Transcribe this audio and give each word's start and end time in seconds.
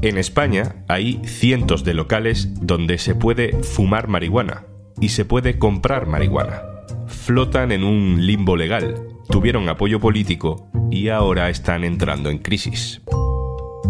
En 0.00 0.16
España 0.16 0.84
hay 0.86 1.20
cientos 1.24 1.82
de 1.82 1.92
locales 1.92 2.54
donde 2.60 2.98
se 2.98 3.16
puede 3.16 3.62
fumar 3.64 4.06
marihuana 4.06 4.64
y 5.00 5.08
se 5.08 5.24
puede 5.24 5.58
comprar 5.58 6.06
marihuana. 6.06 6.62
Flotan 7.06 7.72
en 7.72 7.82
un 7.82 8.24
limbo 8.24 8.56
legal, 8.56 8.94
tuvieron 9.28 9.68
apoyo 9.68 9.98
político 9.98 10.70
y 10.92 11.08
ahora 11.08 11.50
están 11.50 11.82
entrando 11.82 12.30
en 12.30 12.38
crisis. 12.38 13.02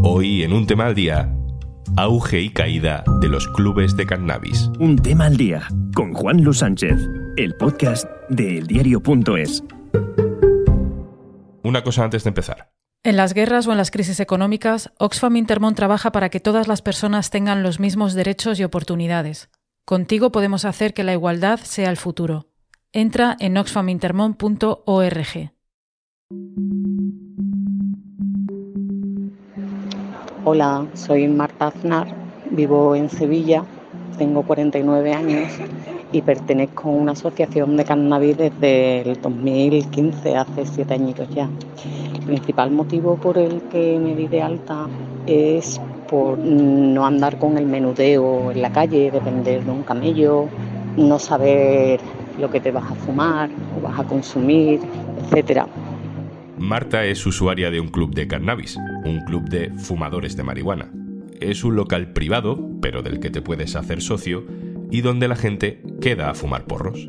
Hoy 0.02 0.44
en 0.44 0.54
un 0.54 0.66
tema 0.66 0.86
al 0.86 0.94
día, 0.94 1.34
auge 1.96 2.40
y 2.40 2.50
caída 2.50 3.04
de 3.20 3.28
los 3.28 3.46
clubes 3.48 3.94
de 3.94 4.06
cannabis. 4.06 4.70
Un 4.78 4.96
tema 4.96 5.26
al 5.26 5.36
día 5.36 5.68
con 5.94 6.14
Juan 6.14 6.42
Luis 6.42 6.58
Sánchez, 6.58 7.06
el 7.36 7.54
podcast 7.54 8.06
de 8.30 8.58
eldiario.es. 8.58 9.62
Una 11.62 11.82
cosa 11.82 12.04
antes 12.04 12.24
de 12.24 12.28
empezar. 12.28 12.77
En 13.08 13.16
las 13.16 13.32
guerras 13.32 13.66
o 13.66 13.72
en 13.72 13.78
las 13.78 13.90
crisis 13.90 14.20
económicas, 14.20 14.92
Oxfam 14.98 15.36
Intermón 15.36 15.74
trabaja 15.74 16.12
para 16.12 16.28
que 16.28 16.40
todas 16.40 16.68
las 16.68 16.82
personas 16.82 17.30
tengan 17.30 17.62
los 17.62 17.80
mismos 17.80 18.12
derechos 18.12 18.60
y 18.60 18.64
oportunidades. 18.64 19.48
Contigo 19.86 20.30
podemos 20.30 20.66
hacer 20.66 20.92
que 20.92 21.04
la 21.04 21.14
igualdad 21.14 21.58
sea 21.58 21.88
el 21.88 21.96
futuro. 21.96 22.48
Entra 22.92 23.34
en 23.40 23.56
oxfamintermon.org. 23.56 25.52
Hola, 30.44 30.86
soy 30.92 31.28
Marta 31.28 31.68
Aznar, 31.68 32.14
vivo 32.50 32.94
en 32.94 33.08
Sevilla, 33.08 33.64
tengo 34.18 34.42
49 34.42 35.14
años 35.14 35.50
y 36.12 36.20
pertenezco 36.20 36.90
a 36.90 36.92
una 36.92 37.12
asociación 37.12 37.78
de 37.78 37.86
cannabis 37.86 38.36
desde 38.36 39.00
el 39.00 39.18
2015, 39.18 40.36
hace 40.36 40.66
siete 40.66 40.92
añitos 40.92 41.26
ya. 41.34 41.48
Principal 42.28 42.70
motivo 42.70 43.16
por 43.16 43.38
el 43.38 43.62
que 43.72 43.98
me 43.98 44.14
di 44.14 44.28
de 44.28 44.42
alta 44.42 44.86
es 45.26 45.80
por 46.10 46.36
no 46.36 47.06
andar 47.06 47.38
con 47.38 47.56
el 47.56 47.64
menudeo 47.64 48.52
en 48.52 48.60
la 48.60 48.70
calle, 48.70 49.10
depender 49.10 49.64
de 49.64 49.70
un 49.70 49.82
camello, 49.82 50.44
no 50.98 51.18
saber 51.18 52.00
lo 52.38 52.50
que 52.50 52.60
te 52.60 52.70
vas 52.70 52.84
a 52.90 52.94
fumar 52.96 53.48
o 53.74 53.80
vas 53.80 53.98
a 53.98 54.04
consumir, 54.04 54.78
etcétera. 55.24 55.68
Marta 56.58 57.06
es 57.06 57.24
usuaria 57.24 57.70
de 57.70 57.80
un 57.80 57.88
club 57.88 58.14
de 58.14 58.28
cannabis, 58.28 58.76
un 59.06 59.20
club 59.24 59.48
de 59.48 59.70
fumadores 59.78 60.36
de 60.36 60.42
marihuana. 60.42 60.92
Es 61.40 61.64
un 61.64 61.76
local 61.76 62.12
privado, 62.12 62.60
pero 62.82 63.00
del 63.00 63.20
que 63.20 63.30
te 63.30 63.40
puedes 63.40 63.74
hacer 63.74 64.02
socio, 64.02 64.44
y 64.90 65.00
donde 65.00 65.28
la 65.28 65.36
gente 65.36 65.80
queda 66.02 66.28
a 66.28 66.34
fumar 66.34 66.66
porros. 66.66 67.08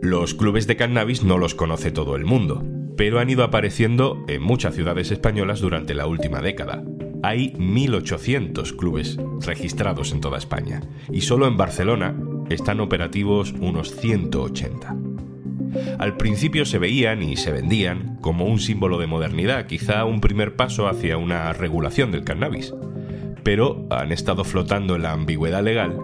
Los 0.00 0.32
clubes 0.32 0.66
de 0.66 0.76
cannabis 0.76 1.24
no 1.24 1.36
los 1.36 1.54
conoce 1.54 1.90
todo 1.90 2.16
el 2.16 2.24
mundo, 2.24 2.64
pero 2.96 3.18
han 3.18 3.30
ido 3.30 3.44
apareciendo 3.44 4.24
en 4.28 4.42
muchas 4.42 4.74
ciudades 4.74 5.10
españolas 5.10 5.60
durante 5.60 5.94
la 5.94 6.06
última 6.06 6.40
década. 6.40 6.82
Hay 7.22 7.52
1.800 7.52 8.76
clubes 8.76 9.18
registrados 9.44 10.12
en 10.12 10.20
toda 10.20 10.38
España 10.38 10.80
y 11.12 11.20
solo 11.20 11.46
en 11.46 11.56
Barcelona 11.56 12.16
están 12.48 12.80
operativos 12.80 13.52
unos 13.60 13.94
180. 13.94 14.96
Al 15.98 16.16
principio 16.16 16.64
se 16.64 16.78
veían 16.78 17.22
y 17.22 17.36
se 17.36 17.52
vendían 17.52 18.18
como 18.20 18.46
un 18.46 18.58
símbolo 18.58 18.98
de 18.98 19.06
modernidad, 19.06 19.66
quizá 19.66 20.04
un 20.04 20.20
primer 20.20 20.56
paso 20.56 20.88
hacia 20.88 21.16
una 21.16 21.52
regulación 21.52 22.10
del 22.10 22.24
cannabis, 22.24 22.74
pero 23.42 23.86
han 23.90 24.12
estado 24.12 24.44
flotando 24.44 24.96
en 24.96 25.02
la 25.02 25.12
ambigüedad 25.12 25.62
legal 25.62 25.98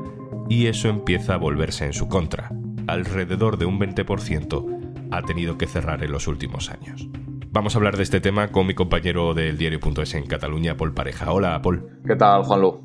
y 0.48 0.66
eso 0.66 0.88
empieza 0.88 1.34
a 1.34 1.38
volverse 1.38 1.86
en 1.86 1.92
su 1.92 2.08
contra. 2.08 2.52
Alrededor 2.86 3.58
de 3.58 3.66
un 3.66 3.80
20% 3.80 4.75
ha 5.10 5.22
tenido 5.22 5.58
que 5.58 5.66
cerrar 5.66 6.02
en 6.02 6.12
los 6.12 6.26
últimos 6.26 6.70
años. 6.70 7.08
Vamos 7.50 7.74
a 7.74 7.78
hablar 7.78 7.96
de 7.96 8.02
este 8.02 8.20
tema 8.20 8.48
con 8.48 8.66
mi 8.66 8.74
compañero 8.74 9.32
del 9.32 9.56
diario.es 9.56 10.14
en 10.14 10.26
Cataluña, 10.26 10.76
Paul 10.76 10.92
Pareja. 10.92 11.32
Hola, 11.32 11.60
Paul. 11.62 12.00
¿Qué 12.06 12.16
tal, 12.16 12.42
Juanlu? 12.42 12.82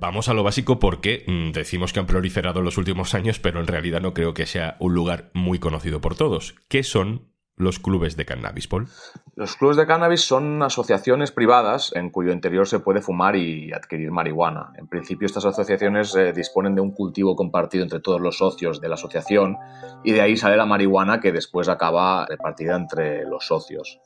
Vamos 0.00 0.28
a 0.28 0.34
lo 0.34 0.42
básico 0.42 0.78
porque 0.78 1.24
mm, 1.26 1.52
decimos 1.52 1.92
que 1.92 2.00
han 2.00 2.06
proliferado 2.06 2.58
en 2.58 2.64
los 2.64 2.78
últimos 2.78 3.14
años, 3.14 3.38
pero 3.38 3.60
en 3.60 3.66
realidad 3.66 4.00
no 4.00 4.14
creo 4.14 4.34
que 4.34 4.46
sea 4.46 4.76
un 4.80 4.94
lugar 4.94 5.30
muy 5.34 5.58
conocido 5.58 6.00
por 6.00 6.14
todos. 6.16 6.54
¿Qué 6.68 6.82
son 6.82 7.33
los 7.56 7.78
clubes 7.78 8.16
de 8.16 8.24
cannabis, 8.24 8.66
Paul? 8.66 8.88
Los 9.36 9.56
clubes 9.56 9.76
de 9.76 9.86
cannabis 9.86 10.22
son 10.22 10.62
asociaciones 10.62 11.30
privadas 11.30 11.92
en 11.94 12.10
cuyo 12.10 12.32
interior 12.32 12.66
se 12.66 12.80
puede 12.80 13.00
fumar 13.00 13.36
y 13.36 13.72
adquirir 13.72 14.10
marihuana. 14.10 14.72
En 14.76 14.88
principio, 14.88 15.26
estas 15.26 15.44
asociaciones 15.44 16.14
eh, 16.16 16.32
disponen 16.32 16.74
de 16.74 16.80
un 16.80 16.92
cultivo 16.92 17.36
compartido 17.36 17.84
entre 17.84 18.00
todos 18.00 18.20
los 18.20 18.38
socios 18.38 18.80
de 18.80 18.88
la 18.88 18.94
asociación 18.94 19.56
y 20.02 20.12
de 20.12 20.20
ahí 20.20 20.36
sale 20.36 20.56
la 20.56 20.66
marihuana 20.66 21.20
que 21.20 21.32
después 21.32 21.68
acaba 21.68 22.26
repartida 22.26 22.76
entre 22.76 23.24
los 23.24 23.46
socios. 23.46 24.00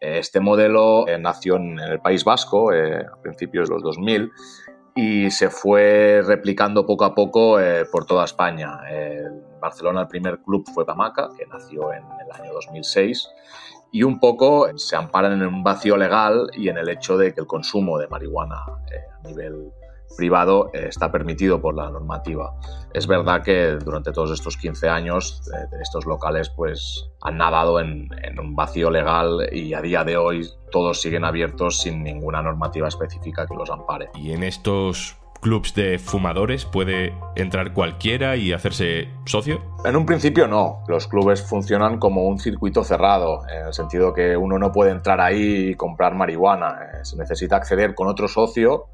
Este 0.00 0.40
modelo 0.40 1.06
eh, 1.06 1.18
nació 1.18 1.56
en 1.56 1.78
el 1.78 2.00
País 2.00 2.24
Vasco 2.24 2.72
eh, 2.72 3.04
a 3.04 3.20
principios 3.20 3.68
de 3.68 3.74
los 3.74 3.82
2000 3.82 4.30
y 4.94 5.30
se 5.30 5.50
fue 5.50 6.22
replicando 6.24 6.86
poco 6.86 7.04
a 7.04 7.14
poco 7.14 7.58
por 7.92 8.06
toda 8.06 8.24
España. 8.24 8.80
Barcelona 9.60 10.02
el 10.02 10.08
primer 10.08 10.40
club 10.42 10.64
fue 10.74 10.86
Pamaca, 10.86 11.30
que 11.36 11.46
nació 11.46 11.92
en 11.92 12.04
el 12.04 12.32
año 12.32 12.52
2006 12.52 13.28
y 13.92 14.02
un 14.02 14.18
poco 14.18 14.68
se 14.76 14.96
amparan 14.96 15.32
en 15.32 15.46
un 15.46 15.62
vacío 15.62 15.96
legal 15.96 16.50
y 16.54 16.68
en 16.68 16.78
el 16.78 16.88
hecho 16.88 17.16
de 17.16 17.32
que 17.32 17.40
el 17.40 17.46
consumo 17.46 17.98
de 17.98 18.08
marihuana 18.08 18.64
eh, 18.92 19.00
a 19.18 19.26
nivel 19.26 19.72
privado 20.16 20.70
eh, 20.72 20.86
está 20.88 21.10
permitido 21.10 21.60
por 21.60 21.74
la 21.74 21.90
normativa. 21.90 22.54
Es 22.92 23.06
verdad 23.06 23.42
que 23.42 23.72
durante 23.72 24.12
todos 24.12 24.32
estos 24.32 24.56
15 24.56 24.88
años 24.88 25.42
eh, 25.54 25.66
estos 25.80 26.06
locales 26.06 26.50
pues 26.50 27.08
han 27.22 27.38
nadado 27.38 27.80
en, 27.80 28.08
un 28.38 28.54
vacío 28.54 28.90
legal 28.90 29.48
y 29.52 29.72
a 29.74 29.80
día 29.80 30.04
de 30.04 30.16
hoy 30.16 30.46
todos 30.70 31.00
siguen 31.00 31.24
abiertos 31.24 31.80
sin 31.80 32.02
ninguna 32.02 32.42
normativa 32.42 32.88
específica 32.88 33.46
que 33.46 33.54
los 33.54 33.70
ampare. 33.70 34.10
Y 34.14 34.32
en 34.32 34.42
estos 34.42 35.16
clubs 35.38 35.74
de 35.74 35.98
fumadores? 35.98 36.64
¿Puede 36.64 37.14
entrar 37.34 37.72
cualquiera 37.72 38.36
y 38.36 38.52
hacerse 38.52 39.08
socio? 39.24 39.60
En 39.84 39.96
un 39.96 40.06
principio 40.06 40.46
no. 40.46 40.82
Los 40.88 41.06
clubes 41.06 41.42
funcionan 41.42 41.98
como 41.98 42.24
un 42.24 42.38
circuito 42.38 42.84
cerrado, 42.84 43.42
en 43.48 43.66
el 43.66 43.72
sentido 43.72 44.12
que 44.12 44.36
uno 44.36 44.58
no 44.58 44.72
puede 44.72 44.90
entrar 44.90 45.20
ahí 45.20 45.70
y 45.70 45.74
comprar 45.74 46.14
marihuana. 46.14 46.78
Eh, 46.82 47.04
se 47.04 47.16
necesita 47.16 47.56
acceder 47.56 47.94
con 47.94 48.08
otro 48.08 48.28
socio 48.28 48.86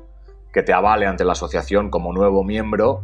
que 0.53 0.63
te 0.63 0.73
avale 0.73 1.07
ante 1.07 1.25
la 1.25 1.33
asociación 1.33 1.91
como 1.91 2.13
nuevo 2.13 2.45
miembro. 2.45 3.03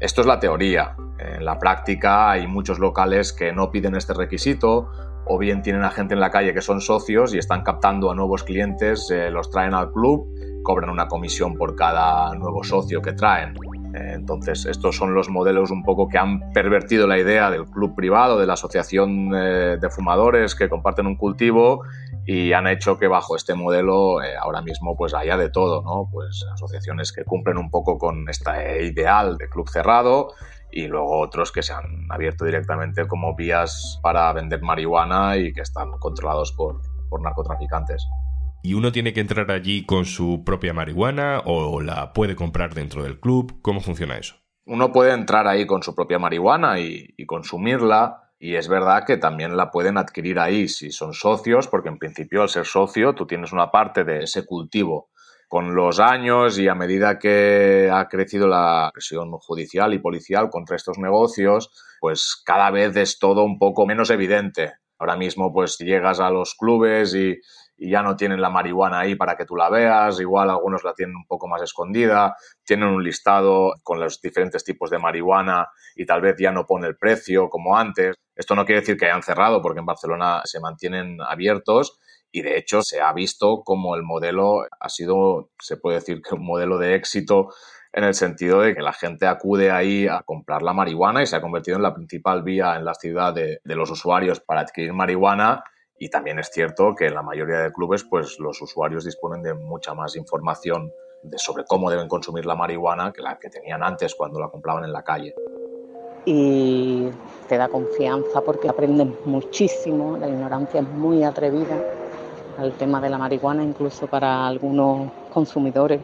Esto 0.00 0.20
es 0.20 0.26
la 0.26 0.38
teoría. 0.38 0.96
En 1.18 1.44
la 1.44 1.58
práctica 1.58 2.30
hay 2.30 2.46
muchos 2.46 2.78
locales 2.78 3.32
que 3.32 3.52
no 3.52 3.70
piden 3.70 3.96
este 3.96 4.14
requisito 4.14 4.90
o 5.26 5.38
bien 5.38 5.62
tienen 5.62 5.82
a 5.84 5.90
gente 5.90 6.14
en 6.14 6.20
la 6.20 6.30
calle 6.30 6.52
que 6.52 6.60
son 6.60 6.80
socios 6.80 7.34
y 7.34 7.38
están 7.38 7.62
captando 7.62 8.10
a 8.10 8.14
nuevos 8.14 8.44
clientes, 8.44 9.10
eh, 9.10 9.30
los 9.30 9.50
traen 9.50 9.74
al 9.74 9.90
club 9.90 10.28
cobran 10.64 10.90
una 10.90 11.06
comisión 11.06 11.54
por 11.54 11.76
cada 11.76 12.34
nuevo 12.34 12.64
socio 12.64 13.00
que 13.00 13.12
traen. 13.12 13.54
Eh, 13.94 14.14
entonces, 14.14 14.66
estos 14.66 14.96
son 14.96 15.14
los 15.14 15.28
modelos 15.28 15.70
un 15.70 15.84
poco 15.84 16.08
que 16.08 16.18
han 16.18 16.50
pervertido 16.52 17.06
la 17.06 17.18
idea 17.18 17.50
del 17.50 17.66
club 17.66 17.94
privado, 17.94 18.40
de 18.40 18.46
la 18.46 18.54
asociación 18.54 19.30
eh, 19.32 19.76
de 19.80 19.90
fumadores 19.90 20.56
que 20.56 20.68
comparten 20.68 21.06
un 21.06 21.16
cultivo 21.16 21.84
y 22.26 22.52
han 22.52 22.66
hecho 22.66 22.98
que 22.98 23.06
bajo 23.06 23.36
este 23.36 23.54
modelo 23.54 24.20
eh, 24.22 24.36
ahora 24.36 24.62
mismo 24.62 24.96
pues 24.96 25.14
haya 25.14 25.36
de 25.36 25.50
todo, 25.50 25.82
¿no? 25.82 26.08
Pues 26.10 26.44
asociaciones 26.52 27.12
que 27.12 27.24
cumplen 27.24 27.58
un 27.58 27.70
poco 27.70 27.98
con 27.98 28.28
este 28.28 28.84
ideal 28.84 29.36
de 29.36 29.48
club 29.48 29.68
cerrado 29.68 30.32
y 30.72 30.88
luego 30.88 31.20
otros 31.20 31.52
que 31.52 31.62
se 31.62 31.72
han 31.72 32.10
abierto 32.10 32.44
directamente 32.44 33.06
como 33.06 33.36
vías 33.36 34.00
para 34.02 34.32
vender 34.32 34.60
marihuana 34.62 35.36
y 35.36 35.52
que 35.52 35.60
están 35.60 35.92
controlados 36.00 36.52
por, 36.52 36.80
por 37.08 37.20
narcotraficantes 37.20 38.08
y 38.64 38.72
uno 38.72 38.92
tiene 38.92 39.12
que 39.12 39.20
entrar 39.20 39.50
allí 39.50 39.84
con 39.84 40.06
su 40.06 40.42
propia 40.42 40.72
marihuana 40.72 41.42
o 41.44 41.82
la 41.82 42.14
puede 42.14 42.34
comprar 42.34 42.72
dentro 42.72 43.02
del 43.02 43.20
club. 43.20 43.60
¿Cómo 43.60 43.82
funciona 43.82 44.16
eso? 44.16 44.36
Uno 44.64 44.90
puede 44.90 45.12
entrar 45.12 45.46
ahí 45.46 45.66
con 45.66 45.82
su 45.82 45.94
propia 45.94 46.18
marihuana 46.18 46.80
y, 46.80 47.14
consumirla. 47.26 48.32
Y 48.38 48.54
es 48.54 48.68
verdad 48.68 49.04
que 49.06 49.18
también 49.18 49.58
la 49.58 49.70
pueden 49.70 49.98
adquirir 49.98 50.38
ahí 50.38 50.66
si 50.68 50.90
son 50.92 51.12
socios, 51.12 51.68
porque 51.68 51.90
en 51.90 51.98
principio 51.98 52.40
al 52.40 52.48
ser 52.48 52.64
socio 52.64 53.14
tú 53.14 53.26
tienes 53.26 53.52
una 53.52 53.70
parte 53.70 54.02
de 54.02 54.22
ese 54.22 54.46
cultivo. 54.46 55.10
Con 55.46 55.74
los 55.74 56.00
años 56.00 56.58
y 56.58 56.66
a 56.66 56.74
medida 56.74 57.18
que 57.18 57.90
ha 57.92 58.08
crecido 58.08 58.48
la 58.48 58.90
presión 58.94 59.30
judicial 59.32 59.92
y 59.92 59.98
policial 59.98 60.48
contra 60.48 60.76
estos 60.76 60.98
negocios, 60.98 61.70
pues 62.00 62.42
cada 62.42 62.70
vez 62.70 62.96
es 62.96 63.18
todo 63.18 63.44
un 63.44 63.58
poco 63.58 63.84
menos 63.84 64.08
evidente. 64.08 64.72
Ahora 64.98 65.16
mismo 65.16 65.52
pues 65.52 65.78
llegas 65.78 66.20
a 66.20 66.30
los 66.30 66.54
clubes 66.54 67.14
y, 67.14 67.36
y 67.76 67.90
ya 67.90 68.02
no 68.02 68.16
tienen 68.16 68.40
la 68.40 68.50
marihuana 68.50 69.00
ahí 69.00 69.14
para 69.16 69.36
que 69.36 69.44
tú 69.44 69.56
la 69.56 69.68
veas, 69.68 70.20
igual 70.20 70.50
algunos 70.50 70.84
la 70.84 70.94
tienen 70.94 71.16
un 71.16 71.26
poco 71.26 71.48
más 71.48 71.62
escondida, 71.62 72.36
tienen 72.64 72.88
un 72.88 73.02
listado 73.02 73.74
con 73.82 74.00
los 74.00 74.20
diferentes 74.20 74.62
tipos 74.64 74.90
de 74.90 74.98
marihuana 74.98 75.68
y 75.96 76.06
tal 76.06 76.20
vez 76.20 76.36
ya 76.38 76.52
no 76.52 76.66
pone 76.66 76.86
el 76.86 76.96
precio 76.96 77.48
como 77.48 77.76
antes. 77.76 78.14
Esto 78.34 78.54
no 78.54 78.64
quiere 78.64 78.80
decir 78.80 78.96
que 78.96 79.06
hayan 79.06 79.22
cerrado 79.22 79.60
porque 79.60 79.80
en 79.80 79.86
Barcelona 79.86 80.42
se 80.44 80.60
mantienen 80.60 81.18
abiertos 81.20 81.98
y 82.30 82.42
de 82.42 82.58
hecho 82.58 82.82
se 82.82 83.00
ha 83.00 83.12
visto 83.12 83.62
como 83.64 83.94
el 83.94 84.02
modelo 84.02 84.62
ha 84.80 84.88
sido, 84.88 85.50
se 85.60 85.76
puede 85.76 85.98
decir 85.98 86.20
que 86.20 86.34
un 86.34 86.44
modelo 86.44 86.78
de 86.78 86.94
éxito 86.94 87.48
en 87.94 88.02
el 88.02 88.14
sentido 88.14 88.60
de 88.60 88.74
que 88.74 88.82
la 88.82 88.92
gente 88.92 89.26
acude 89.26 89.70
ahí 89.70 90.08
a 90.08 90.22
comprar 90.22 90.62
la 90.62 90.72
marihuana 90.72 91.22
y 91.22 91.26
se 91.26 91.36
ha 91.36 91.40
convertido 91.40 91.76
en 91.76 91.82
la 91.82 91.94
principal 91.94 92.42
vía 92.42 92.74
en 92.76 92.84
la 92.84 92.94
ciudad 92.94 93.32
de, 93.32 93.60
los 93.64 93.90
usuarios 93.90 94.40
para 94.40 94.62
adquirir 94.62 94.92
marihuana 94.92 95.62
Y 95.96 96.10
también 96.10 96.40
es 96.40 96.50
cierto 96.50 96.94
que 96.96 97.06
en 97.06 97.14
la 97.14 97.22
mayoría 97.22 97.58
de 97.60 97.72
clubes 97.72 98.02
pues, 98.02 98.40
los 98.40 98.60
usuarios 98.60 99.04
disponen 99.04 99.42
de 99.42 99.54
mucha 99.54 99.94
más 99.94 100.16
información 100.16 100.90
sobre 101.36 101.64
cómo 101.64 101.88
deben 101.88 102.08
consumir 102.08 102.44
la 102.46 102.56
marihuana 102.56 103.12
que 103.12 103.22
la 103.22 103.38
que 103.38 103.48
tenían 103.48 103.82
antes 103.82 104.14
cuando 104.16 104.40
la 104.40 104.48
compraban 104.48 104.84
en 104.84 104.92
la 104.92 105.04
calle. 105.04 105.32
Y 106.26 107.08
te 107.48 107.56
da 107.56 107.68
confianza 107.68 108.40
porque 108.40 108.68
aprendes 108.68 109.06
muchísimo, 109.24 110.16
la 110.16 110.28
ignorancia 110.28 110.80
es 110.80 110.88
muy 110.88 111.22
atrevida 111.22 111.80
al 112.58 112.72
tema 112.72 113.00
de 113.00 113.10
la 113.10 113.18
marihuana, 113.18 113.62
incluso 113.62 114.06
para 114.06 114.46
algunos 114.46 115.10
consumidores. 115.32 116.00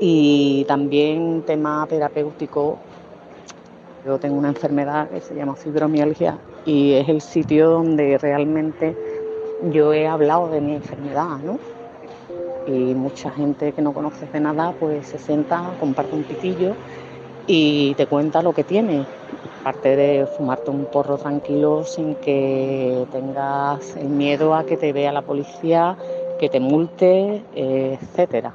Y 0.00 0.64
también 0.64 1.42
tema 1.46 1.86
terapéutico. 1.88 2.78
Yo 4.04 4.18
tengo 4.18 4.36
una 4.36 4.48
enfermedad 4.48 5.08
que 5.08 5.20
se 5.20 5.34
llama 5.34 5.56
fibromialgia 5.56 6.38
y 6.64 6.92
es 6.92 7.08
el 7.08 7.20
sitio 7.20 7.70
donde 7.70 8.18
realmente 8.18 8.94
yo 9.72 9.92
he 9.92 10.06
hablado 10.06 10.48
de 10.48 10.60
mi 10.60 10.74
enfermedad, 10.74 11.38
¿no? 11.38 11.58
Y 12.66 12.94
mucha 12.94 13.30
gente 13.30 13.72
que 13.72 13.82
no 13.82 13.92
conoce 13.94 14.26
de 14.26 14.40
nada, 14.40 14.74
pues 14.78 15.06
se 15.06 15.18
sienta, 15.18 15.74
comparte 15.80 16.14
un 16.14 16.24
pitillo 16.24 16.74
y 17.46 17.94
te 17.94 18.06
cuenta 18.06 18.42
lo 18.42 18.52
que 18.52 18.64
tiene. 18.64 19.06
Aparte 19.60 19.96
de 19.96 20.26
fumarte 20.26 20.70
un 20.70 20.84
porro 20.86 21.16
tranquilo 21.16 21.84
sin 21.84 22.14
que 22.16 23.06
tengas 23.10 23.96
el 23.96 24.08
miedo 24.08 24.54
a 24.54 24.64
que 24.64 24.76
te 24.76 24.92
vea 24.92 25.10
la 25.10 25.22
policía, 25.22 25.96
que 26.38 26.48
te 26.48 26.60
multe, 26.60 27.44
etcétera. 27.54 28.54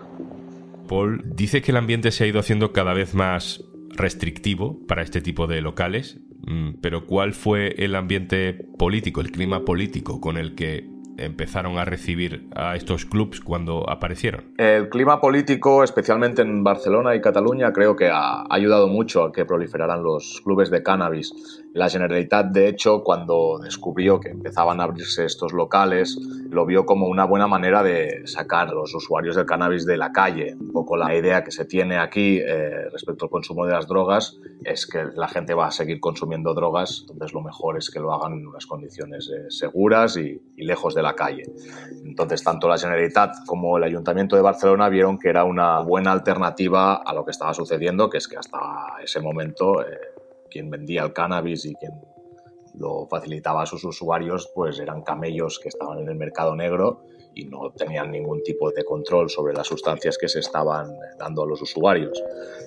Paul 0.92 1.22
dice 1.24 1.62
que 1.62 1.72
el 1.72 1.78
ambiente 1.78 2.12
se 2.12 2.26
ha 2.26 2.28
ido 2.28 2.42
haciendo 2.42 2.74
cada 2.74 2.94
vez 2.94 3.16
más 3.16 3.64
restrictivo 3.92 4.78
para 4.90 5.04
este 5.04 5.22
tipo 5.22 5.48
de 5.48 5.62
locales, 5.62 6.20
mm, 6.46 6.82
pero 6.82 7.06
¿cuál 7.08 7.32
fue 7.32 7.76
el 7.78 7.96
ambiente 7.96 8.66
político, 8.78 9.22
el 9.22 9.32
clima 9.32 9.64
político 9.64 10.20
con 10.20 10.38
el 10.38 10.54
que 10.54 10.90
empezaron 11.18 11.78
a 11.78 11.86
recibir 11.86 12.50
a 12.56 12.76
estos 12.76 13.06
clubs 13.06 13.40
cuando 13.40 13.90
aparecieron? 13.90 14.54
El 14.58 14.90
clima 14.90 15.22
político, 15.22 15.82
especialmente 15.82 16.42
en 16.42 16.62
Barcelona 16.62 17.16
y 17.16 17.22
Cataluña, 17.22 17.72
creo 17.72 17.96
que 17.96 18.10
ha 18.10 18.44
ayudado 18.50 18.90
mucho 18.90 19.24
a 19.24 19.32
que 19.32 19.46
proliferaran 19.46 20.04
los 20.04 20.42
clubes 20.44 20.70
de 20.72 20.84
cannabis. 20.84 21.61
La 21.74 21.90
Generalitat, 21.90 22.48
de 22.48 22.68
hecho, 22.68 23.02
cuando 23.02 23.58
descubrió 23.58 24.20
que 24.20 24.30
empezaban 24.30 24.82
a 24.82 24.84
abrirse 24.84 25.24
estos 25.24 25.54
locales, 25.54 26.20
lo 26.50 26.66
vio 26.66 26.86
como 26.86 27.08
una 27.08 27.24
buena 27.24 27.48
manera 27.48 27.82
de 27.82 28.28
sacar 28.28 28.68
a 28.68 28.74
los 28.74 28.94
usuarios 28.94 29.38
del 29.38 29.46
cannabis 29.46 29.86
de 29.86 29.96
la 29.96 30.12
calle. 30.12 30.54
Un 30.60 30.74
poco 30.74 30.98
la 30.98 31.16
idea 31.16 31.46
que 31.46 31.52
se 31.52 31.64
tiene 31.64 31.98
aquí 31.98 32.40
eh, 32.40 32.90
respecto 32.92 33.26
al 33.26 33.32
consumo 33.32 33.66
de 33.66 33.72
las 33.72 33.88
drogas 33.88 34.38
es 34.66 34.86
que 34.86 35.06
la 35.16 35.30
gente 35.30 35.54
va 35.54 35.68
a 35.68 35.72
seguir 35.72 36.02
consumiendo 36.02 36.54
drogas, 36.54 37.06
entonces 37.10 37.34
lo 37.34 37.42
mejor 37.42 37.78
es 37.78 37.90
que 37.90 38.02
lo 38.02 38.14
hagan 38.14 38.34
en 38.34 38.48
unas 38.48 38.66
condiciones 38.66 39.30
eh, 39.30 39.50
seguras 39.50 40.18
y, 40.18 40.42
lejos 40.58 40.94
de 40.94 41.02
la 41.02 41.16
calle. 41.16 41.44
Entonces, 42.06 42.44
tanto 42.44 42.68
la 42.68 42.78
Generalitat 42.78 43.46
como 43.48 43.78
el 43.78 43.84
Ayuntamiento 43.84 44.36
de 44.36 44.44
Barcelona 44.44 44.90
vieron 44.90 45.18
que 45.18 45.30
era 45.30 45.44
una 45.44 45.80
buena 45.80 46.12
alternativa 46.12 46.96
a 46.98 47.14
lo 47.16 47.26
que 47.26 47.32
estaba 47.32 47.54
sucediendo, 47.56 48.10
que 48.12 48.20
es 48.20 48.28
que 48.28 48.38
hasta 48.38 48.60
ese 49.04 49.22
momento 49.22 49.82
eh, 49.82 49.98
quien 50.52 50.70
vendía 50.70 51.04
el 51.04 51.14
cannabis 51.14 51.66
y 51.66 51.74
quien 51.74 51.94
lo 52.76 53.08
facilitaba 53.08 53.64
a 53.64 53.66
sus 53.66 53.84
usuarios, 53.84 54.52
pues 54.54 54.80
eran 54.80 55.02
camellos 55.02 55.60
que 55.60 55.70
estaban 55.70 56.00
en 56.00 56.10
el 56.10 56.16
mercado 56.16 56.56
negro 56.56 57.04
y 57.34 57.46
no 57.46 57.72
tenían 57.72 58.12
ningún 58.12 58.44
tipo 58.44 58.72
de 58.72 58.84
control 58.84 59.30
sobre 59.30 59.54
las 59.54 59.68
sustancias 59.68 60.18
que 60.18 60.28
se 60.28 60.40
estaban 60.40 60.94
dando 61.18 61.44
a 61.44 61.48
los 61.48 61.62
usuarios. 61.62 62.22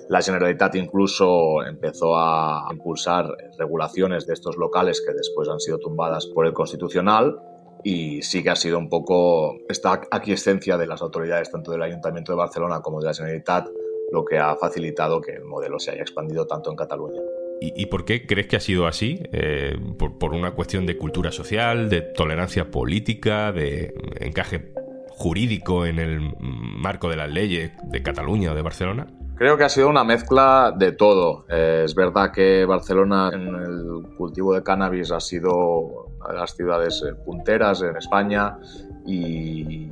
La 0.09 0.21
Generalitat 0.21 0.75
incluso 0.75 1.63
empezó 1.63 2.15
a 2.17 2.67
impulsar 2.71 3.27
regulaciones 3.57 4.25
de 4.25 4.33
estos 4.33 4.57
locales 4.57 5.03
que 5.05 5.13
después 5.13 5.49
han 5.49 5.59
sido 5.59 5.79
tumbadas 5.79 6.25
por 6.27 6.45
el 6.45 6.53
Constitucional 6.53 7.39
y 7.83 8.23
sí 8.23 8.41
que 8.41 8.49
ha 8.49 8.55
sido 8.55 8.79
un 8.79 8.89
poco 8.89 9.57
esta 9.69 10.01
aquiescencia 10.09 10.77
de 10.77 10.87
las 10.87 11.01
autoridades, 11.03 11.51
tanto 11.51 11.71
del 11.71 11.83
Ayuntamiento 11.83 12.31
de 12.31 12.37
Barcelona 12.37 12.81
como 12.81 12.99
de 12.99 13.07
la 13.07 13.13
Generalitat, 13.13 13.67
lo 14.11 14.25
que 14.25 14.39
ha 14.39 14.55
facilitado 14.55 15.21
que 15.21 15.33
el 15.33 15.43
modelo 15.43 15.79
se 15.79 15.91
haya 15.91 16.01
expandido 16.01 16.47
tanto 16.47 16.71
en 16.71 16.75
Cataluña. 16.75 17.21
¿Y, 17.61 17.85
por 17.87 18.05
qué 18.05 18.27
crees 18.27 18.47
que 18.47 18.57
ha 18.57 18.59
sido 18.59 18.85
así? 18.85 19.23
Eh, 19.31 19.77
por, 19.97 20.33
una 20.33 20.51
cuestión 20.51 20.85
de 20.85 20.97
cultura 20.97 21.31
social, 21.31 21.89
de 21.89 22.01
tolerancia 22.01 22.69
política, 22.69 23.51
de 23.51 23.93
encaje 24.19 24.73
jurídico 25.09 25.85
en 25.85 25.99
el 25.99 26.35
marco 26.39 27.09
de 27.09 27.15
las 27.15 27.31
leyes 27.31 27.71
de 27.85 28.03
Cataluña 28.03 28.51
o 28.51 28.55
de 28.55 28.61
Barcelona? 28.61 29.07
Creo 29.35 29.57
que 29.57 29.63
ha 29.65 29.69
sido 29.69 29.89
una 29.89 30.03
mezcla 30.03 30.73
de 30.77 30.91
todo. 30.93 31.45
Eh, 31.49 31.83
es 31.85 31.95
verdad 31.95 32.31
que 32.31 32.65
Barcelona 32.65 33.31
en 33.33 33.47
el 33.47 34.15
cultivo 34.17 34.53
de 34.53 34.63
cannabis 34.63 35.11
ha 35.11 35.19
sido 35.19 36.07
una 36.19 36.29
de 36.29 36.39
las 36.39 36.55
ciudades 36.55 37.03
eh, 37.05 37.15
punteras 37.25 37.81
en 37.81 37.97
España 37.97 38.57
y 39.05 39.89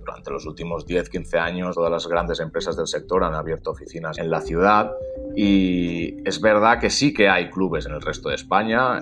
durante 0.00 0.30
los 0.30 0.46
últimos 0.46 0.86
10-15 0.86 1.38
años 1.38 1.74
todas 1.74 1.90
las 1.90 2.06
grandes 2.08 2.40
empresas 2.40 2.76
del 2.76 2.86
sector 2.86 3.22
han 3.22 3.34
abierto 3.34 3.70
oficinas 3.70 4.18
en 4.18 4.30
la 4.30 4.40
ciudad 4.40 4.90
y 5.36 6.16
es 6.28 6.40
verdad 6.40 6.80
que 6.80 6.90
sí 6.90 7.12
que 7.14 7.28
hay 7.28 7.50
clubes 7.50 7.86
en 7.86 7.92
el 7.92 8.00
resto 8.00 8.30
de 8.30 8.34
España, 8.34 9.00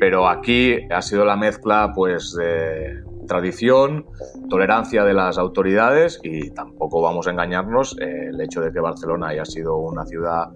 pero 0.00 0.28
aquí 0.28 0.78
ha 0.90 1.02
sido 1.02 1.24
la 1.24 1.36
mezcla 1.36 1.92
pues 1.94 2.34
de 2.34 3.02
tradición, 3.26 4.06
tolerancia 4.48 5.04
de 5.04 5.14
las 5.14 5.38
autoridades 5.38 6.18
y 6.22 6.50
tampoco 6.50 7.02
vamos 7.02 7.28
a 7.28 7.30
engañarnos, 7.30 7.96
eh, 8.00 8.28
el 8.30 8.40
hecho 8.40 8.60
de 8.60 8.72
que 8.72 8.80
Barcelona 8.80 9.28
haya 9.28 9.44
sido 9.44 9.76
una 9.76 10.06
ciudad 10.06 10.48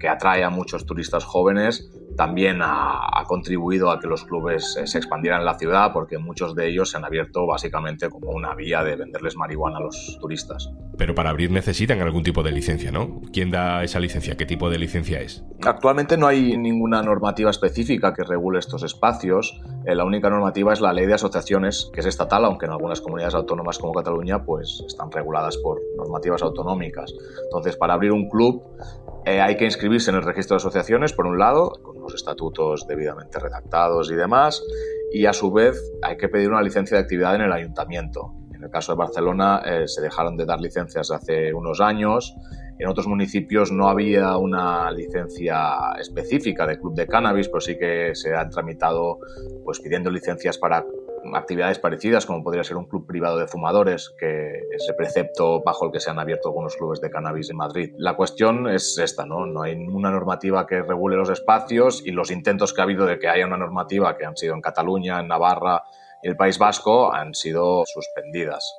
que 0.00 0.08
atrae 0.08 0.42
a 0.42 0.50
muchos 0.50 0.86
turistas 0.86 1.24
jóvenes 1.24 1.90
también 2.16 2.60
ha, 2.62 3.22
contribuido 3.26 3.90
a 3.90 3.98
que 3.98 4.06
los 4.06 4.24
clubes 4.24 4.76
eh, 4.76 4.86
se 4.86 4.98
expandieran 4.98 5.40
en 5.40 5.46
la 5.46 5.58
ciudad 5.58 5.92
porque 5.92 6.16
muchos 6.18 6.54
de 6.54 6.68
ellos 6.68 6.90
se 6.90 6.96
han 6.96 7.04
abierto 7.04 7.44
básicamente 7.46 8.08
como 8.08 8.30
una 8.30 8.54
vía 8.54 8.84
de 8.84 8.96
venderles 8.96 9.36
marihuana 9.36 9.78
a 9.78 9.80
los 9.80 10.16
turistas. 10.20 10.70
Pero 10.98 11.14
para 11.14 11.30
abrir 11.30 11.50
necesitan 11.50 12.00
algún 12.00 12.22
tipo 12.22 12.42
de 12.42 12.52
licencia, 12.52 12.90
¿no? 12.90 13.20
¿Quién 13.32 13.50
da 13.50 13.84
esa 13.84 14.00
licencia? 14.00 14.36
¿Qué 14.36 14.46
tipo 14.46 14.70
de 14.70 14.78
licencia 14.78 15.20
es? 15.20 15.44
Actualmente 15.64 16.16
no 16.16 16.26
hay 16.26 16.56
ninguna 16.56 17.02
normativa 17.02 17.50
específica 17.50 18.14
que 18.14 18.24
regule 18.24 18.58
estos 18.58 18.82
espacios. 18.82 19.60
Eh, 19.84 19.94
la 19.94 20.04
única 20.04 20.30
normativa 20.30 20.72
es 20.72 20.80
la 20.80 20.92
ley 20.92 21.06
de 21.06 21.14
asociaciones, 21.14 21.90
que 21.92 22.00
es 22.00 22.06
estatal, 22.06 22.44
aunque 22.44 22.66
en 22.66 22.72
algunas 22.72 23.00
comunidades 23.00 23.34
autónomas 23.34 23.78
como 23.78 23.92
Cataluña 23.92 24.44
pues 24.44 24.82
están 24.86 25.10
reguladas 25.10 25.56
por 25.58 25.80
normativas 25.96 26.42
autonómicas. 26.42 27.12
Entonces, 27.44 27.76
para 27.76 27.94
abrir 27.94 28.12
un 28.12 28.28
club 28.28 28.62
eh, 29.26 29.40
hay 29.40 29.56
que 29.56 29.64
inscribirse 29.64 30.10
en 30.10 30.16
el 30.16 30.22
registro 30.22 30.54
de 30.54 30.58
asociaciones, 30.58 31.12
por 31.12 31.26
un 31.26 31.36
lado, 31.36 31.72
con 31.82 31.96
unos 31.96 32.14
estatutos 32.14 32.86
debidamente 32.86 33.40
redactados 33.40 34.08
y 34.12 34.14
demás, 34.14 34.62
y 35.12 35.26
a 35.26 35.32
su 35.32 35.52
vez 35.52 35.76
hay 36.02 36.16
que 36.16 36.28
pedir 36.28 36.48
una 36.48 36.62
licencia 36.62 36.96
de 36.96 37.02
actividad 37.02 37.34
en 37.34 37.40
el 37.40 37.52
ayuntamiento. 37.52 38.32
En 38.56 38.64
el 38.64 38.70
caso 38.70 38.92
de 38.92 38.98
Barcelona 38.98 39.62
eh, 39.64 39.86
se 39.86 40.00
dejaron 40.00 40.36
de 40.36 40.46
dar 40.46 40.60
licencias 40.60 41.10
hace 41.10 41.52
unos 41.52 41.80
años. 41.80 42.34
En 42.78 42.88
otros 42.88 43.06
municipios 43.06 43.70
no 43.70 43.88
había 43.88 44.36
una 44.36 44.90
licencia 44.90 45.94
específica 45.98 46.66
de 46.66 46.78
club 46.78 46.94
de 46.94 47.06
cannabis, 47.06 47.48
pero 47.48 47.60
sí 47.60 47.78
que 47.78 48.14
se 48.14 48.34
han 48.34 48.50
tramitado 48.50 49.18
pues, 49.64 49.80
pidiendo 49.80 50.10
licencias 50.10 50.58
para 50.58 50.84
actividades 51.34 51.78
parecidas, 51.78 52.24
como 52.24 52.42
podría 52.42 52.62
ser 52.64 52.76
un 52.76 52.86
club 52.86 53.06
privado 53.06 53.38
de 53.38 53.46
fumadores, 53.46 54.14
que 54.18 54.60
es 54.70 54.86
el 54.88 54.94
precepto 54.94 55.62
bajo 55.62 55.86
el 55.86 55.92
que 55.92 56.00
se 56.00 56.10
han 56.10 56.18
abierto 56.18 56.48
algunos 56.48 56.76
clubes 56.76 57.00
de 57.00 57.10
cannabis 57.10 57.50
en 57.50 57.56
Madrid. 57.56 57.92
La 57.96 58.16
cuestión 58.16 58.68
es 58.68 58.96
esta, 58.98 59.26
¿no? 59.26 59.46
No 59.46 59.62
hay 59.62 59.74
una 59.74 60.10
normativa 60.10 60.66
que 60.66 60.82
regule 60.82 61.16
los 61.16 61.30
espacios 61.30 62.02
y 62.06 62.12
los 62.12 62.30
intentos 62.30 62.72
que 62.72 62.80
ha 62.80 62.84
habido 62.84 63.06
de 63.06 63.18
que 63.18 63.28
haya 63.28 63.46
una 63.46 63.56
normativa 63.56 64.16
que 64.16 64.24
han 64.24 64.36
sido 64.36 64.54
en 64.54 64.60
Cataluña, 64.60 65.20
en 65.20 65.28
Navarra 65.28 65.82
y 66.26 66.28
el 66.28 66.36
País 66.36 66.58
Vasco 66.58 67.14
han 67.14 67.34
sido 67.34 67.84
suspendidas. 67.86 68.76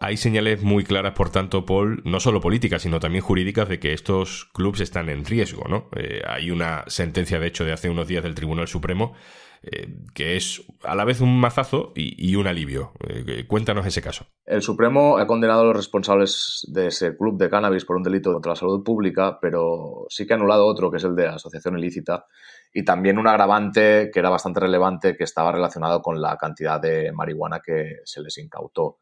Hay 0.00 0.16
señales 0.16 0.62
muy 0.62 0.84
claras, 0.84 1.14
por 1.14 1.30
tanto, 1.30 1.64
Paul, 1.64 2.02
no 2.04 2.20
solo 2.20 2.40
políticas, 2.40 2.82
sino 2.82 3.00
también 3.00 3.22
jurídicas, 3.22 3.68
de 3.68 3.80
que 3.80 3.92
estos 3.92 4.44
clubes 4.52 4.80
están 4.80 5.08
en 5.08 5.24
riesgo, 5.24 5.64
¿no? 5.68 5.88
Eh, 5.96 6.22
hay 6.26 6.50
una 6.50 6.84
sentencia, 6.86 7.38
de 7.38 7.46
hecho, 7.46 7.64
de 7.64 7.72
hace 7.72 7.88
unos 7.88 8.06
días 8.06 8.22
del 8.22 8.34
Tribunal 8.34 8.68
Supremo 8.68 9.14
eh, 9.62 9.88
que 10.14 10.36
es 10.36 10.62
a 10.84 10.94
la 10.94 11.04
vez 11.04 11.20
un 11.20 11.40
mazazo 11.40 11.92
y, 11.96 12.36
un 12.36 12.46
alivio. 12.46 12.92
Eh, 13.08 13.46
cuéntanos 13.48 13.84
ese 13.84 14.00
caso. 14.00 14.26
El 14.44 14.62
Supremo 14.62 15.18
ha 15.18 15.26
condenado 15.26 15.62
a 15.62 15.64
los 15.64 15.76
responsables 15.76 16.64
de 16.68 16.88
ese 16.88 17.16
club 17.16 17.36
de 17.36 17.50
cannabis 17.50 17.84
por 17.84 17.96
un 17.96 18.04
delito 18.04 18.32
contra 18.32 18.52
la 18.52 18.56
salud 18.56 18.84
pública, 18.84 19.38
pero 19.40 20.06
sí 20.08 20.24
que 20.24 20.34
ha 20.34 20.36
anulado 20.36 20.66
otro, 20.66 20.90
que 20.90 20.98
es 20.98 21.04
el 21.04 21.16
de 21.16 21.26
asociación 21.26 21.78
ilícita, 21.78 22.26
y 22.72 22.84
también 22.84 23.18
un 23.18 23.26
agravante 23.26 24.10
que 24.12 24.20
era 24.20 24.30
bastante 24.30 24.60
relevante, 24.60 25.16
que 25.16 25.24
estaba 25.24 25.50
relacionado 25.50 26.00
con 26.00 26.20
la 26.20 26.36
cantidad 26.36 26.80
de 26.80 27.10
marihuana 27.12 27.60
que 27.60 27.96
se 28.04 28.22
les 28.22 28.38
incautó. 28.38 28.98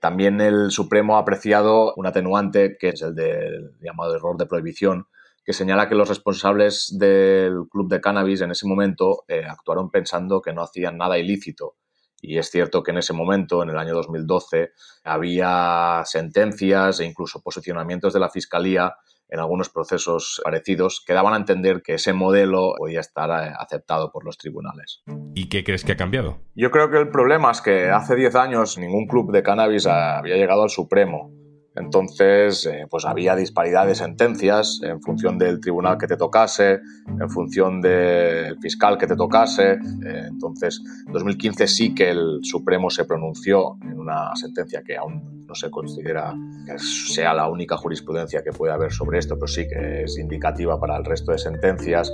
También 0.00 0.40
el 0.40 0.70
Supremo 0.70 1.16
ha 1.16 1.20
apreciado 1.20 1.92
un 1.94 2.06
atenuante, 2.06 2.76
que 2.78 2.88
es 2.88 3.02
el 3.02 3.14
del 3.14 3.72
llamado 3.80 4.16
error 4.16 4.38
de 4.38 4.46
prohibición, 4.46 5.06
que 5.44 5.52
señala 5.52 5.88
que 5.88 5.94
los 5.94 6.08
responsables 6.08 6.96
del 6.98 7.68
club 7.70 7.90
de 7.90 8.00
cannabis 8.00 8.40
en 8.40 8.50
ese 8.50 8.66
momento 8.66 9.24
eh, 9.28 9.44
actuaron 9.46 9.90
pensando 9.90 10.40
que 10.40 10.54
no 10.54 10.62
hacían 10.62 10.96
nada 10.96 11.18
ilícito. 11.18 11.76
Y 12.22 12.38
es 12.38 12.50
cierto 12.50 12.82
que 12.82 12.92
en 12.92 12.98
ese 12.98 13.12
momento, 13.12 13.62
en 13.62 13.70
el 13.70 13.78
año 13.78 13.94
2012, 13.94 14.72
había 15.04 16.02
sentencias 16.04 17.00
e 17.00 17.04
incluso 17.04 17.42
posicionamientos 17.42 18.12
de 18.12 18.20
la 18.20 18.30
Fiscalía 18.30 18.94
en 19.30 19.40
algunos 19.40 19.68
procesos 19.68 20.40
parecidos 20.44 21.02
que 21.06 21.12
daban 21.12 21.34
a 21.34 21.36
entender 21.36 21.82
que 21.82 21.94
ese 21.94 22.12
modelo 22.12 22.74
podía 22.76 23.00
estar 23.00 23.30
eh, 23.30 23.52
aceptado 23.58 24.10
por 24.10 24.24
los 24.24 24.36
tribunales. 24.36 25.02
¿Y 25.34 25.48
qué 25.48 25.64
crees 25.64 25.84
que 25.84 25.92
ha 25.92 25.96
cambiado? 25.96 26.38
Yo 26.54 26.70
creo 26.70 26.90
que 26.90 26.98
el 26.98 27.08
problema 27.08 27.50
es 27.50 27.60
que 27.60 27.90
hace 27.90 28.16
10 28.16 28.34
años 28.34 28.78
ningún 28.78 29.06
club 29.06 29.32
de 29.32 29.42
cannabis 29.42 29.86
había 29.86 30.36
llegado 30.36 30.62
al 30.62 30.70
Supremo. 30.70 31.32
Entonces, 31.76 32.66
eh, 32.66 32.86
pues 32.90 33.04
había 33.04 33.36
disparidad 33.36 33.86
de 33.86 33.94
sentencias 33.94 34.80
en 34.82 35.00
función 35.00 35.38
del 35.38 35.60
tribunal 35.60 35.98
que 35.98 36.08
te 36.08 36.16
tocase, 36.16 36.80
en 37.06 37.30
función 37.30 37.80
del 37.80 38.58
fiscal 38.60 38.98
que 38.98 39.06
te 39.06 39.14
tocase. 39.14 39.72
Eh, 39.72 40.24
entonces, 40.28 40.82
en 41.06 41.12
2015 41.12 41.68
sí 41.68 41.94
que 41.94 42.10
el 42.10 42.40
Supremo 42.42 42.90
se 42.90 43.04
pronunció 43.04 43.76
en 43.82 43.98
una 43.98 44.34
sentencia 44.34 44.82
que 44.84 44.96
aún 44.96 45.39
no 45.50 45.56
se 45.56 45.68
considera 45.68 46.32
que 46.64 46.78
sea 46.78 47.34
la 47.34 47.48
única 47.48 47.76
jurisprudencia 47.76 48.40
que 48.44 48.52
puede 48.52 48.72
haber 48.72 48.92
sobre 48.92 49.18
esto, 49.18 49.34
pero 49.34 49.48
sí 49.48 49.66
que 49.66 50.04
es 50.04 50.16
indicativa 50.16 50.78
para 50.78 50.96
el 50.96 51.04
resto 51.04 51.32
de 51.32 51.38
sentencias. 51.38 52.12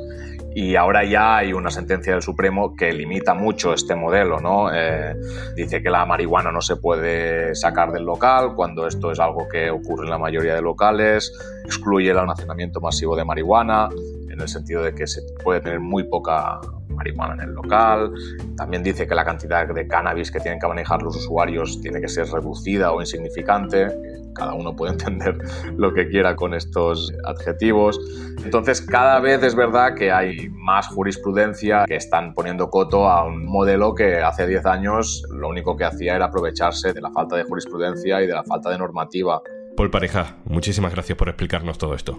Y 0.55 0.75
ahora 0.75 1.05
ya 1.05 1.37
hay 1.37 1.52
una 1.52 1.71
sentencia 1.71 2.14
del 2.14 2.23
Supremo 2.23 2.75
que 2.75 2.90
limita 2.93 3.35
mucho 3.35 3.75
este 3.75 3.95
modelo, 3.95 4.40
¿no? 4.40 4.75
Eh, 4.75 5.14
dice 5.55 5.83
que 5.83 5.90
la 5.90 6.07
marihuana 6.07 6.50
no 6.50 6.62
se 6.62 6.76
puede 6.76 7.55
sacar 7.55 7.93
del 7.93 8.05
local 8.05 8.55
cuando 8.57 8.87
esto 8.87 9.12
es 9.12 9.21
algo 9.21 9.47
que 9.52 9.69
ocurre 9.71 10.05
en 10.05 10.11
la 10.11 10.19
mayoría 10.19 10.55
de 10.55 10.62
locales, 10.62 11.31
excluye 11.62 12.11
el 12.11 12.19
almacenamiento 12.19 12.81
masivo 12.81 13.16
de 13.16 13.26
marihuana, 13.26 13.90
en 14.31 14.40
el 14.40 14.49
sentido 14.49 14.83
de 14.83 14.95
que 14.95 15.07
se 15.07 15.21
puede 15.45 15.61
tener 15.61 15.81
muy 15.81 16.05
poca 16.05 16.59
marihuana 16.97 17.35
en 17.35 17.49
el 17.49 17.55
local. 17.55 18.12
También 18.57 18.83
dice 18.83 19.07
que 19.07 19.15
la 19.15 19.25
cantidad 19.25 19.67
de 19.67 19.87
cannabis 19.87 20.31
que 20.31 20.41
tienen 20.41 20.59
que 20.59 20.67
manejar 20.67 21.03
los 21.03 21.17
usuarios 21.17 21.81
tiene 21.81 22.00
que 22.00 22.09
ser 22.09 22.26
reducida 22.26 22.93
o 22.93 23.00
insignificante. 23.00 23.88
Cada 24.35 24.55
uno 24.55 24.75
puede 24.75 24.93
entender 24.97 25.38
lo 25.76 25.93
que 25.95 26.09
quiera 26.09 26.35
con 26.35 26.55
estos 26.55 27.12
adjetivos. 27.25 28.00
Entonces, 28.45 28.81
cada 28.81 29.21
vez 29.21 29.43
es 29.43 29.55
verdad 29.55 29.95
que 29.95 30.12
hay 30.12 30.49
más 30.50 30.88
jurisprudencia 30.88 31.85
que 31.87 31.97
están 31.97 32.35
poniendo 32.35 32.71
coto 32.71 33.09
a 33.09 33.25
un 33.25 33.45
modelo 33.45 33.95
que 33.95 34.23
hace 34.23 34.47
10 34.47 34.67
años 34.67 35.23
lo 35.31 35.49
único 35.49 35.76
que 35.76 35.85
hacía 35.85 36.17
era 36.17 36.26
aprovecharse 36.26 36.93
de 36.93 37.00
la 37.00 37.11
falta 37.11 37.37
de 37.37 37.45
jurisprudencia 37.45 38.23
y 38.23 38.26
de 38.26 38.33
la 38.33 38.45
falta 38.45 38.71
de 38.71 38.79
normativa. 38.79 39.41
Paul 39.76 39.91
Pareja, 39.91 40.37
muchísimas 40.45 40.93
gracias 40.93 41.19
por 41.19 41.29
explicarnos 41.29 41.76
todo 41.76 41.95
esto. 41.95 42.19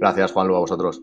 Gracias, 0.00 0.32
Juanlu, 0.32 0.56
a 0.56 0.60
vosotros. 0.60 1.00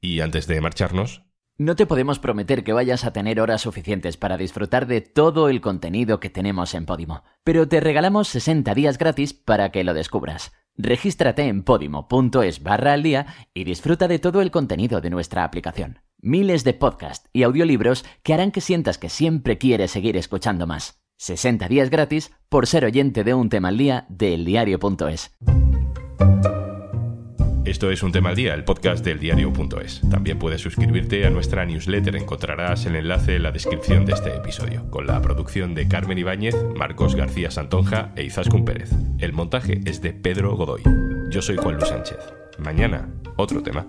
Y 0.00 0.20
antes 0.20 0.46
de 0.46 0.60
marcharnos... 0.60 1.22
No 1.60 1.74
te 1.74 1.86
podemos 1.86 2.20
prometer 2.20 2.62
que 2.62 2.72
vayas 2.72 3.04
a 3.04 3.12
tener 3.12 3.40
horas 3.40 3.62
suficientes 3.62 4.16
para 4.16 4.36
disfrutar 4.36 4.86
de 4.86 5.00
todo 5.00 5.48
el 5.48 5.60
contenido 5.60 6.20
que 6.20 6.30
tenemos 6.30 6.72
en 6.74 6.86
Podimo, 6.86 7.24
pero 7.42 7.66
te 7.66 7.80
regalamos 7.80 8.28
60 8.28 8.74
días 8.74 8.96
gratis 8.96 9.34
para 9.34 9.72
que 9.72 9.82
lo 9.82 9.92
descubras. 9.92 10.52
Regístrate 10.76 11.42
en 11.42 11.64
podimo.es 11.64 12.62
barra 12.62 12.92
al 12.92 13.02
día 13.02 13.26
y 13.52 13.64
disfruta 13.64 14.06
de 14.06 14.20
todo 14.20 14.40
el 14.40 14.52
contenido 14.52 15.00
de 15.00 15.10
nuestra 15.10 15.42
aplicación. 15.42 15.98
Miles 16.20 16.62
de 16.62 16.74
podcasts 16.74 17.28
y 17.32 17.42
audiolibros 17.42 18.04
que 18.22 18.34
harán 18.34 18.52
que 18.52 18.60
sientas 18.60 18.96
que 18.96 19.08
siempre 19.08 19.58
quieres 19.58 19.90
seguir 19.90 20.16
escuchando 20.16 20.68
más. 20.68 21.02
60 21.16 21.66
días 21.66 21.90
gratis 21.90 22.30
por 22.48 22.68
ser 22.68 22.84
oyente 22.84 23.24
de 23.24 23.34
un 23.34 23.48
tema 23.48 23.68
al 23.68 23.78
día 23.78 24.06
de 24.08 24.34
eldiario.es. 24.34 25.36
Esto 27.68 27.90
es 27.90 28.02
Un 28.02 28.12
Tema 28.12 28.30
al 28.30 28.34
Día, 28.34 28.54
el 28.54 28.64
podcast 28.64 29.04
del 29.04 29.20
diario.es. 29.20 30.00
También 30.10 30.38
puedes 30.38 30.62
suscribirte 30.62 31.26
a 31.26 31.30
nuestra 31.30 31.66
newsletter. 31.66 32.16
Encontrarás 32.16 32.86
el 32.86 32.96
enlace 32.96 33.36
en 33.36 33.42
la 33.42 33.52
descripción 33.52 34.06
de 34.06 34.14
este 34.14 34.34
episodio, 34.34 34.90
con 34.90 35.06
la 35.06 35.20
producción 35.20 35.74
de 35.74 35.86
Carmen 35.86 36.16
Ibáñez, 36.16 36.56
Marcos 36.74 37.14
García 37.14 37.50
Santonja 37.50 38.12
e 38.16 38.24
Izaskun 38.24 38.64
Pérez. 38.64 38.90
El 39.18 39.34
montaje 39.34 39.82
es 39.84 40.00
de 40.00 40.14
Pedro 40.14 40.56
Godoy. 40.56 40.80
Yo 41.28 41.42
soy 41.42 41.56
Juan 41.58 41.74
Luis 41.74 41.88
Sánchez. 41.88 42.16
Mañana, 42.58 43.10
otro 43.36 43.62
tema. 43.62 43.86